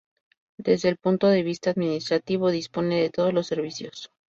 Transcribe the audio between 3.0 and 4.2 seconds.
todos los servicios.